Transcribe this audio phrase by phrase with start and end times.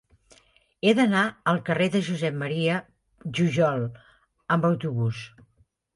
[0.85, 2.49] He d'anar al carrer de Josep M.
[3.41, 3.87] Jujol
[4.57, 5.25] amb autobús.